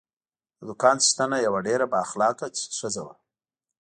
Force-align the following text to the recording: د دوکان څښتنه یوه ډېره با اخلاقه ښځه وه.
د 0.57 0.59
دوکان 0.69 0.97
څښتنه 1.03 1.37
یوه 1.47 1.59
ډېره 1.67 1.85
با 1.91 1.97
اخلاقه 2.05 2.47
ښځه 2.79 3.01
وه. 3.05 3.15